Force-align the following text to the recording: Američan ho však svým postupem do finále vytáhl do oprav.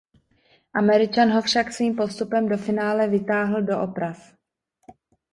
Američan 0.73 1.29
ho 1.31 1.41
však 1.41 1.71
svým 1.73 1.95
postupem 1.95 2.49
do 2.49 2.57
finále 2.57 3.07
vytáhl 3.07 3.61
do 3.61 3.81
oprav. 3.81 4.33